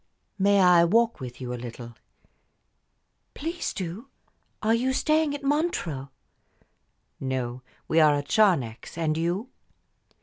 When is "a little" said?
1.53-1.93